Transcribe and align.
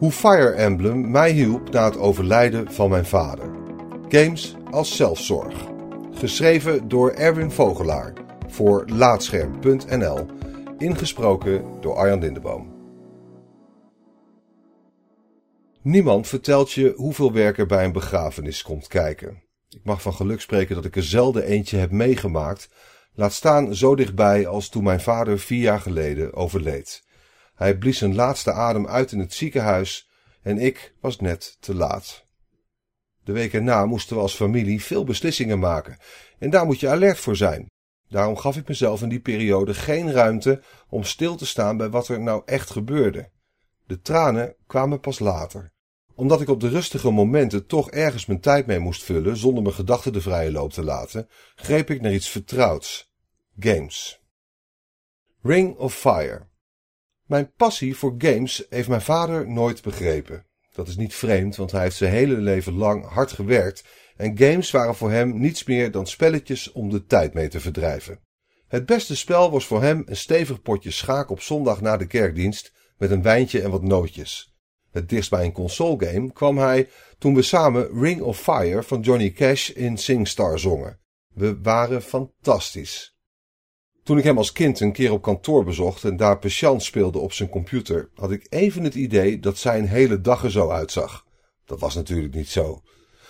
Hoe 0.00 0.12
Fire 0.12 0.50
Emblem 0.50 1.10
mij 1.10 1.30
hielp 1.30 1.70
na 1.70 1.84
het 1.84 1.98
overlijden 1.98 2.72
van 2.72 2.90
mijn 2.90 3.06
vader. 3.06 3.50
Games 4.08 4.56
als 4.70 4.96
zelfzorg. 4.96 5.66
Geschreven 6.12 6.88
door 6.88 7.10
Erwin 7.10 7.50
Vogelaar 7.50 8.12
voor 8.48 8.84
Laatscherm.nl. 8.88 10.26
Ingesproken 10.78 11.64
door 11.80 11.94
Arjan 11.94 12.18
Lindeboom. 12.18 12.74
Niemand 15.82 16.26
vertelt 16.26 16.72
je 16.72 16.92
hoeveel 16.96 17.32
werk 17.32 17.58
er 17.58 17.66
bij 17.66 17.84
een 17.84 17.92
begrafenis 17.92 18.62
komt 18.62 18.86
kijken. 18.86 19.42
Ik 19.68 19.84
mag 19.84 20.02
van 20.02 20.14
geluk 20.14 20.40
spreken 20.40 20.74
dat 20.74 20.84
ik 20.84 20.96
er 20.96 21.02
zelden 21.02 21.44
eentje 21.44 21.76
heb 21.76 21.90
meegemaakt, 21.90 22.68
laat 23.14 23.32
staan 23.32 23.74
zo 23.74 23.94
dichtbij 23.94 24.46
als 24.46 24.68
toen 24.68 24.84
mijn 24.84 25.00
vader 25.00 25.38
vier 25.38 25.62
jaar 25.62 25.80
geleden 25.80 26.34
overleed. 26.34 27.08
Hij 27.60 27.78
blies 27.78 27.98
zijn 27.98 28.14
laatste 28.14 28.52
adem 28.52 28.86
uit 28.86 29.12
in 29.12 29.18
het 29.18 29.34
ziekenhuis 29.34 30.10
en 30.42 30.58
ik 30.58 30.94
was 31.00 31.18
net 31.18 31.56
te 31.60 31.74
laat. 31.74 32.24
De 33.24 33.32
week 33.32 33.52
erna 33.52 33.86
moesten 33.86 34.16
we 34.16 34.22
als 34.22 34.34
familie 34.34 34.82
veel 34.82 35.04
beslissingen 35.04 35.58
maken 35.58 35.98
en 36.38 36.50
daar 36.50 36.66
moet 36.66 36.80
je 36.80 36.88
alert 36.88 37.18
voor 37.18 37.36
zijn. 37.36 37.66
Daarom 38.08 38.36
gaf 38.36 38.56
ik 38.56 38.68
mezelf 38.68 39.02
in 39.02 39.08
die 39.08 39.20
periode 39.20 39.74
geen 39.74 40.12
ruimte 40.12 40.62
om 40.88 41.04
stil 41.04 41.36
te 41.36 41.46
staan 41.46 41.76
bij 41.76 41.90
wat 41.90 42.08
er 42.08 42.20
nou 42.20 42.42
echt 42.44 42.70
gebeurde. 42.70 43.30
De 43.86 44.00
tranen 44.00 44.54
kwamen 44.66 45.00
pas 45.00 45.18
later. 45.18 45.72
Omdat 46.14 46.40
ik 46.40 46.48
op 46.48 46.60
de 46.60 46.68
rustige 46.68 47.10
momenten 47.10 47.66
toch 47.66 47.90
ergens 47.90 48.26
mijn 48.26 48.40
tijd 48.40 48.66
mee 48.66 48.78
moest 48.78 49.02
vullen 49.02 49.36
zonder 49.36 49.62
mijn 49.62 49.74
gedachten 49.74 50.12
de 50.12 50.20
vrije 50.20 50.52
loop 50.52 50.72
te 50.72 50.84
laten, 50.84 51.28
greep 51.54 51.90
ik 51.90 52.00
naar 52.00 52.12
iets 52.12 52.28
vertrouwds. 52.28 53.12
Games. 53.58 54.20
Ring 55.42 55.76
of 55.76 55.94
Fire. 55.94 56.49
Mijn 57.30 57.52
passie 57.56 57.96
voor 57.96 58.14
games 58.18 58.66
heeft 58.68 58.88
mijn 58.88 59.00
vader 59.00 59.50
nooit 59.50 59.82
begrepen. 59.82 60.46
Dat 60.72 60.88
is 60.88 60.96
niet 60.96 61.14
vreemd, 61.14 61.56
want 61.56 61.72
hij 61.72 61.82
heeft 61.82 61.96
zijn 61.96 62.12
hele 62.12 62.34
leven 62.36 62.72
lang 62.72 63.06
hard 63.06 63.32
gewerkt 63.32 63.84
en 64.16 64.38
games 64.38 64.70
waren 64.70 64.94
voor 64.94 65.10
hem 65.10 65.38
niets 65.38 65.64
meer 65.64 65.90
dan 65.90 66.06
spelletjes 66.06 66.72
om 66.72 66.90
de 66.90 67.06
tijd 67.06 67.34
mee 67.34 67.48
te 67.48 67.60
verdrijven. 67.60 68.20
Het 68.68 68.86
beste 68.86 69.16
spel 69.16 69.50
was 69.50 69.66
voor 69.66 69.82
hem 69.82 70.02
een 70.06 70.16
stevig 70.16 70.62
potje 70.62 70.90
schaak 70.90 71.30
op 71.30 71.40
zondag 71.40 71.80
na 71.80 71.96
de 71.96 72.06
kerkdienst 72.06 72.72
met 72.96 73.10
een 73.10 73.22
wijntje 73.22 73.62
en 73.62 73.70
wat 73.70 73.82
nootjes. 73.82 74.54
Het 74.90 75.08
dichtst 75.08 75.30
bij 75.30 75.44
een 75.44 75.52
consolegame 75.52 76.32
kwam 76.32 76.58
hij 76.58 76.88
toen 77.18 77.34
we 77.34 77.42
samen 77.42 78.00
Ring 78.00 78.20
of 78.20 78.40
Fire 78.40 78.82
van 78.82 79.00
Johnny 79.00 79.30
Cash 79.30 79.68
in 79.68 79.98
SingStar 79.98 80.58
zongen. 80.58 81.00
We 81.28 81.60
waren 81.60 82.02
fantastisch. 82.02 83.18
Toen 84.10 84.18
ik 84.18 84.24
hem 84.24 84.38
als 84.38 84.52
kind 84.52 84.80
een 84.80 84.92
keer 84.92 85.12
op 85.12 85.22
kantoor 85.22 85.64
bezocht 85.64 86.04
en 86.04 86.16
daar 86.16 86.38
patiënt 86.38 86.82
speelde 86.82 87.18
op 87.18 87.32
zijn 87.32 87.48
computer, 87.48 88.10
had 88.14 88.30
ik 88.30 88.46
even 88.48 88.84
het 88.84 88.94
idee 88.94 89.38
dat 89.38 89.58
zijn 89.58 89.86
hele 89.86 90.20
dag 90.20 90.44
er 90.44 90.50
zo 90.50 90.70
uitzag. 90.70 91.24
Dat 91.64 91.80
was 91.80 91.94
natuurlijk 91.94 92.34
niet 92.34 92.48
zo. 92.48 92.82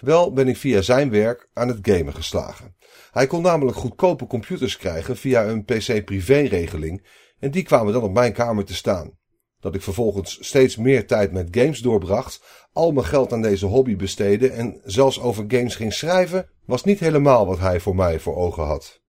Wel 0.00 0.32
ben 0.32 0.48
ik 0.48 0.56
via 0.56 0.80
zijn 0.80 1.10
werk 1.10 1.48
aan 1.52 1.68
het 1.68 1.78
gamen 1.82 2.14
geslagen. 2.14 2.76
Hij 3.10 3.26
kon 3.26 3.42
namelijk 3.42 3.76
goedkope 3.76 4.26
computers 4.26 4.76
krijgen 4.76 5.16
via 5.16 5.44
een 5.44 5.64
PC-privé-regeling 5.64 7.06
en 7.38 7.50
die 7.50 7.62
kwamen 7.62 7.92
dan 7.92 8.02
op 8.02 8.12
mijn 8.12 8.32
kamer 8.32 8.64
te 8.64 8.74
staan. 8.74 9.18
Dat 9.60 9.74
ik 9.74 9.82
vervolgens 9.82 10.38
steeds 10.40 10.76
meer 10.76 11.06
tijd 11.06 11.32
met 11.32 11.48
games 11.50 11.78
doorbracht, 11.78 12.42
al 12.72 12.92
mijn 12.92 13.06
geld 13.06 13.32
aan 13.32 13.42
deze 13.42 13.66
hobby 13.66 13.96
besteedde 13.96 14.50
en 14.50 14.80
zelfs 14.84 15.20
over 15.20 15.44
games 15.48 15.76
ging 15.76 15.92
schrijven, 15.92 16.50
was 16.64 16.84
niet 16.84 17.00
helemaal 17.00 17.46
wat 17.46 17.58
hij 17.58 17.80
voor 17.80 17.94
mij 17.94 18.20
voor 18.20 18.36
ogen 18.36 18.64
had. 18.64 19.06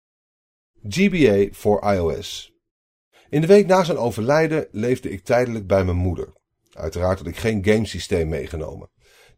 GBA 0.89 1.47
voor 1.51 1.93
iOS. 1.93 2.57
In 3.29 3.41
de 3.41 3.47
week 3.47 3.67
na 3.67 3.85
zijn 3.85 3.99
overlijden 3.99 4.67
leefde 4.71 5.11
ik 5.11 5.25
tijdelijk 5.25 5.67
bij 5.67 5.85
mijn 5.85 5.97
moeder. 5.97 6.33
Uiteraard 6.73 7.19
had 7.19 7.27
ik 7.27 7.37
geen 7.37 7.65
gamesysteem 7.65 8.29
meegenomen. 8.29 8.91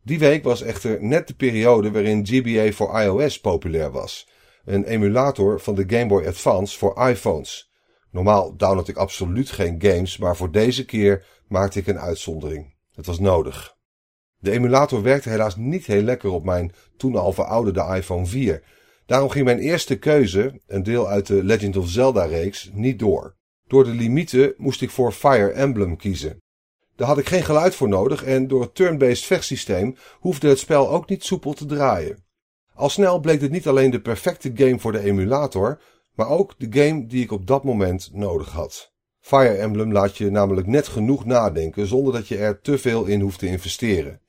Die 0.03 0.19
week 0.19 0.45
was 0.45 0.63
echter 0.63 1.05
net 1.05 1.29
de 1.29 1.35
periode 1.35 1.91
waarin 1.91 2.27
GBA 2.27 2.73
voor 2.73 3.01
iOS 3.01 3.41
populair 3.41 3.91
was. 3.91 4.29
Een 4.65 4.85
emulator 4.85 5.61
van 5.61 5.75
de 5.75 5.85
Game 5.87 6.07
Boy 6.07 6.27
Advance 6.27 6.79
voor 6.79 7.09
iPhones. 7.09 7.71
Normaal 8.11 8.57
download 8.57 8.89
ik 8.89 8.97
absoluut 8.97 9.51
geen 9.51 9.83
games, 9.83 10.17
maar 10.17 10.37
voor 10.37 10.51
deze 10.51 10.85
keer 10.85 11.27
maakte 11.49 11.79
ik 11.79 11.87
een 11.87 11.99
uitzondering. 11.99 12.75
Het 12.93 13.07
was 13.07 13.19
nodig. 13.19 13.77
De 14.39 14.51
emulator 14.51 15.03
werkte 15.03 15.29
helaas 15.29 15.57
niet 15.57 15.87
heel 15.87 16.03
lekker 16.03 16.31
op 16.31 16.45
mijn 16.45 16.73
toen 16.97 17.17
al 17.17 17.33
verouderde 17.33 17.97
iPhone 17.97 18.27
4. 18.27 18.63
Daarom 19.11 19.31
ging 19.31 19.45
mijn 19.45 19.59
eerste 19.59 19.99
keuze, 19.99 20.61
een 20.67 20.83
deel 20.83 21.09
uit 21.09 21.27
de 21.27 21.45
Legend 21.45 21.77
of 21.77 21.89
Zelda 21.89 22.25
reeks, 22.25 22.71
niet 22.73 22.99
door. 22.99 23.35
Door 23.67 23.85
de 23.85 23.91
limieten 23.91 24.55
moest 24.57 24.83
ik 24.83 24.91
voor 24.91 25.13
Fire 25.13 25.51
Emblem 25.51 25.97
kiezen. 25.97 26.43
Daar 26.97 27.09
had 27.09 27.19
ik 27.19 27.29
geen 27.29 27.43
geluid 27.43 27.75
voor 27.75 27.89
nodig 27.89 28.25
en 28.25 28.49
door 28.49 28.61
het 28.61 28.75
turn-based 28.75 29.25
vechtsysteem 29.25 29.97
hoefde 30.19 30.49
het 30.49 30.59
spel 30.59 30.91
ook 30.91 31.09
niet 31.09 31.25
soepel 31.25 31.53
te 31.53 31.67
draaien. 31.67 32.25
Al 32.75 32.89
snel 32.89 33.21
bleek 33.21 33.41
dit 33.41 33.51
niet 33.51 33.69
alleen 33.69 33.91
de 33.91 34.01
perfecte 34.01 34.51
game 34.55 34.79
voor 34.79 34.93
de 34.93 35.01
emulator, 35.01 35.81
maar 36.15 36.29
ook 36.29 36.55
de 36.59 36.81
game 36.81 37.07
die 37.07 37.23
ik 37.23 37.33
op 37.33 37.47
dat 37.47 37.65
moment 37.65 38.11
nodig 38.13 38.51
had. 38.51 38.93
Fire 39.21 39.55
Emblem 39.55 39.93
laat 39.93 40.17
je 40.17 40.31
namelijk 40.31 40.67
net 40.67 40.89
genoeg 40.89 41.25
nadenken 41.25 41.87
zonder 41.87 42.13
dat 42.13 42.29
je 42.29 42.37
er 42.37 42.61
te 42.61 42.79
veel 42.79 43.05
in 43.05 43.21
hoeft 43.21 43.39
te 43.39 43.47
investeren. 43.47 44.21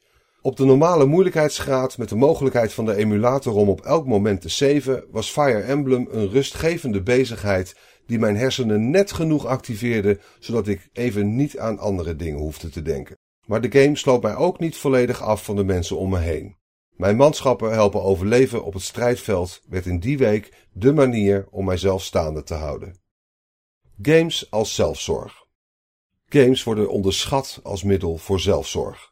Op 0.44 0.57
de 0.57 0.66
normale 0.66 1.06
moeilijkheidsgraad 1.06 1.97
met 1.97 2.09
de 2.09 2.16
mogelijkheid 2.16 2.74
van 2.74 2.85
de 2.85 2.96
emulator 2.96 3.53
om 3.53 3.69
op 3.69 3.81
elk 3.81 4.06
moment 4.06 4.41
te 4.41 4.50
saven, 4.50 5.03
was 5.12 5.31
Fire 5.31 5.62
Emblem 5.62 6.07
een 6.12 6.29
rustgevende 6.29 7.02
bezigheid 7.02 7.75
die 8.06 8.19
mijn 8.19 8.38
hersenen 8.38 8.90
net 8.90 9.12
genoeg 9.12 9.46
activeerde, 9.46 10.19
zodat 10.40 10.68
ik 10.68 10.90
even 10.94 11.35
niet 11.35 11.57
aan 11.57 11.80
andere 11.80 12.16
dingen 12.16 12.40
hoefde 12.40 12.69
te 12.69 12.81
denken. 12.81 13.18
Maar 13.46 13.62
de 13.62 13.81
game 13.81 13.96
sloot 13.96 14.22
mij 14.22 14.35
ook 14.35 14.59
niet 14.59 14.78
volledig 14.78 15.22
af 15.22 15.46
van 15.46 15.56
de 15.56 15.63
mensen 15.63 15.97
om 15.97 16.09
me 16.09 16.19
heen. 16.19 16.56
Mijn 16.96 17.16
manschappen 17.16 17.72
helpen 17.72 18.03
overleven 18.03 18.63
op 18.63 18.74
het 18.74 18.84
strijdveld 18.84 19.62
werd 19.68 19.85
in 19.85 20.00
die 20.00 20.18
week 20.18 20.53
de 20.74 20.94
manier 20.94 21.47
om 21.50 21.66
mijzelf 21.66 22.03
staande 22.03 22.44
te 22.44 22.53
houden. 22.53 23.00
Games 24.01 24.51
als 24.51 24.75
zelfzorg. 24.75 25.46
Games 26.25 26.63
worden 26.63 26.90
onderschat 26.90 27.59
als 27.63 27.84
middel 27.84 28.18
voor 28.18 28.40
zelfzorg. 28.40 29.11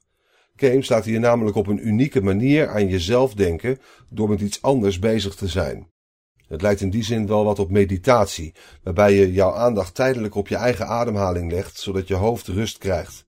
Games 0.60 0.90
laten 0.90 1.12
je 1.12 1.20
namelijk 1.20 1.56
op 1.56 1.68
een 1.68 1.88
unieke 1.88 2.22
manier 2.22 2.68
aan 2.68 2.88
jezelf 2.88 3.34
denken 3.34 3.80
door 4.10 4.30
met 4.30 4.42
iets 4.42 4.62
anders 4.62 5.00
bezig 5.00 5.36
te 5.36 5.48
zijn. 5.48 5.88
Het 6.48 6.62
lijkt 6.62 6.82
in 6.82 6.90
die 6.90 7.04
zin 7.04 7.28
wel 7.28 7.44
wat 7.44 7.60
op 7.60 7.70
meditatie, 7.70 8.54
waarbij 8.84 9.14
je 9.14 9.32
jouw 9.32 9.54
aandacht 9.54 9.96
tijdelijk 9.96 10.36
op 10.36 10.48
je 10.48 10.56
eigen 10.56 10.88
ademhaling 10.88 11.52
legt, 11.52 11.80
zodat 11.80 12.08
je 12.08 12.16
hoofd 12.16 12.48
rust 12.48 12.78
krijgt. 12.78 13.28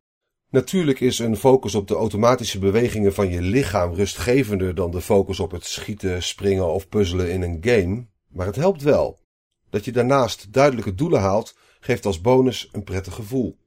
Natuurlijk 0.50 1.00
is 1.00 1.20
een 1.20 1.38
focus 1.38 1.76
op 1.76 1.88
de 1.88 1.96
automatische 1.96 2.60
bewegingen 2.60 3.14
van 3.14 3.30
je 3.30 3.42
lichaam 3.42 3.94
rustgevender 3.94 4.76
dan 4.76 4.92
de 4.92 5.02
focus 5.02 5.40
op 5.40 5.52
het 5.52 5.66
schieten, 5.66 6.24
springen 6.24 6.74
of 6.74 6.90
puzzelen 6.90 7.32
in 7.32 7.42
een 7.42 7.58
game, 7.62 8.06
maar 8.28 8.46
het 8.46 8.56
helpt 8.56 8.82
wel. 8.82 9.20
Dat 9.70 9.86
je 9.86 9.92
daarnaast 9.92 10.54
duidelijke 10.54 10.96
doelen 10.96 11.20
haalt, 11.20 11.56
geeft 11.80 12.06
als 12.06 12.22
bonus 12.22 12.70
een 12.72 12.84
prettig 12.84 13.14
gevoel. 13.14 13.58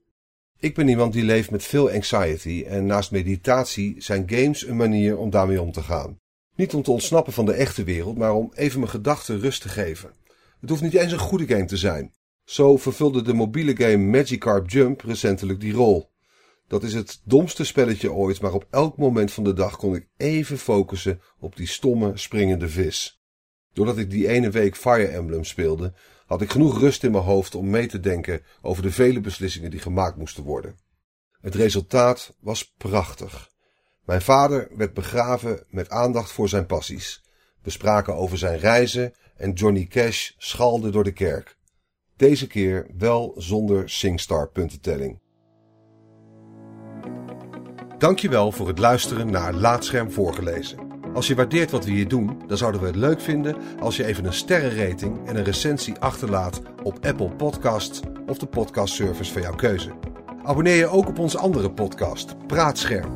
Ik 0.59 0.75
ben 0.75 0.89
iemand 0.89 1.13
die 1.13 1.25
leeft 1.25 1.51
met 1.51 1.65
veel 1.65 1.91
anxiety 1.91 2.65
en 2.67 2.87
naast 2.87 3.11
meditatie 3.11 3.95
zijn 3.99 4.23
games 4.27 4.67
een 4.67 4.77
manier 4.77 5.19
om 5.19 5.31
daarmee 5.31 5.63
om 5.63 5.73
te 5.73 5.83
gaan. 5.83 6.19
Niet 6.57 6.75
om 6.75 6.83
te 6.83 6.91
ontsnappen 6.91 7.33
van 7.33 7.47
de 7.47 7.53
echte 7.53 7.85
wereld, 7.85 8.17
maar 8.17 8.35
om 8.35 8.53
even 8.55 8.79
mijn 8.79 8.91
gedachten 8.91 9.41
rust 9.41 9.63
te 9.63 9.69
geven. 9.69 10.13
Het 10.61 10.71
hoeft 10.71 10.83
niet 10.83 10.95
eens 10.95 11.13
een 11.13 11.19
goede 11.19 11.47
game 11.47 11.65
te 11.65 11.77
zijn. 11.77 12.15
Zo 12.45 12.77
vervulde 12.77 13.23
de 13.23 13.35
mobiele 13.35 13.77
game 13.77 13.97
Magikarp 13.97 14.71
Jump 14.71 15.01
recentelijk 15.01 15.61
die 15.61 15.73
rol. 15.73 16.13
Dat 16.69 16.83
is 16.83 16.95
het 16.95 17.21
domste 17.25 17.65
spelletje 17.65 18.13
ooit, 18.13 18.41
maar 18.41 18.53
op 18.53 18.67
elk 18.71 18.97
moment 18.97 19.33
van 19.33 19.45
de 19.45 19.53
dag 19.53 19.77
kon 19.77 19.95
ik 19.95 20.09
even 20.17 20.59
focussen 20.59 21.21
op 21.39 21.57
die 21.57 21.67
stomme 21.67 22.13
springende 22.15 22.69
vis. 22.69 23.23
Doordat 23.73 23.99
ik 23.99 24.11
die 24.11 24.29
ene 24.29 24.51
week 24.51 24.77
Fire 24.77 25.07
Emblem 25.07 25.45
speelde, 25.45 25.95
had 26.27 26.41
ik 26.41 26.51
genoeg 26.51 26.79
rust 26.79 27.05
in 27.05 27.11
mijn 27.11 27.25
hoofd 27.25 27.55
om 27.55 27.71
mee 27.71 27.87
te 27.87 28.01
denken 28.01 28.43
over 28.63 28.83
de 28.83 28.91
vele 28.91 29.21
beslissingen 29.21 29.71
die 29.71 29.81
gemaakt 29.81 30.17
moesten 30.17 30.43
worden. 30.43 30.79
Het 31.41 31.55
resultaat 31.55 32.35
was 32.41 32.73
prachtig. 32.79 33.51
Mijn 34.05 34.23
vader 34.23 34.69
werd 34.77 34.95
begraven 34.95 35.65
met 35.69 35.91
aandacht 35.91 36.33
voor 36.33 36.49
zijn 36.49 36.67
passies. 36.67 37.23
We 37.63 37.71
spraken 37.71 38.15
over 38.15 38.39
zijn 38.39 38.59
reizen 38.59 39.15
en 39.37 39.53
Johnny 39.53 39.87
Cash 39.87 40.31
schalde 40.39 40.91
door 40.91 41.05
de 41.05 41.13
kerk. 41.13 41.57
Deze 42.17 42.47
keer 42.47 42.87
wel 42.99 43.35
zonder 43.37 43.91
SingStar 43.91 44.49
puntentelling. 44.49 45.23
Dankjewel 47.99 48.53
voor 48.53 48.69
het 48.69 48.79
luisteren 48.79 49.31
naar 49.31 49.55
Laatscherm 49.55 50.11
voorgelezen. 50.11 50.84
Als 51.15 51.27
je 51.27 51.35
waardeert 51.35 51.71
wat 51.71 51.85
we 51.85 51.91
hier 51.91 52.09
doen, 52.09 52.43
dan 52.47 52.57
zouden 52.57 52.81
we 52.81 52.87
het 52.87 52.97
leuk 52.97 53.21
vinden 53.21 53.57
als 53.81 53.97
je 53.97 54.05
even 54.05 54.25
een 54.25 54.33
sterrenrating 54.33 55.27
en 55.27 55.37
een 55.37 55.45
recensie 55.45 55.99
achterlaat 55.99 56.61
op 56.83 56.99
Apple 57.07 57.31
Podcasts 57.31 58.01
of 58.27 58.39
de 58.39 58.47
podcastservice 58.47 59.33
van 59.33 59.43
jouw 59.43 59.55
keuze. 59.55 59.91
Abonneer 60.43 60.77
je 60.77 60.87
ook 60.87 61.09
op 61.09 61.19
onze 61.19 61.39
andere 61.39 61.71
podcast, 61.71 62.47
Praatscherm. 62.47 63.13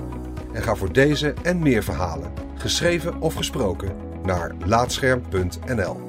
En 0.52 0.62
ga 0.62 0.74
voor 0.74 0.92
deze 0.92 1.34
en 1.42 1.58
meer 1.58 1.82
verhalen, 1.82 2.32
geschreven 2.54 3.20
of 3.20 3.34
gesproken, 3.34 3.92
naar 4.22 4.54
laatscherm.nl. 4.64 6.07